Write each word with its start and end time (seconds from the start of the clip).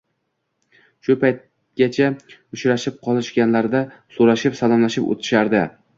shu 1.07 1.15
paytgacha 1.23 2.07
uchrashib 2.57 2.99
qolishganlarida 3.09 3.85
so'rashib- 4.17 4.59
salomlashib 4.63 5.13
o'tishardi. 5.17 5.63